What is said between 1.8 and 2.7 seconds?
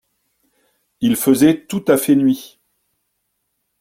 à fait nuit.